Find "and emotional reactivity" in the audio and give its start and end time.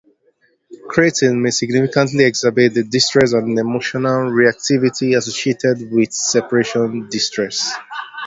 3.33-5.15